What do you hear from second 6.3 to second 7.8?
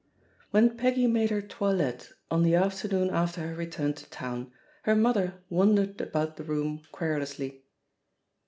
the room querulously.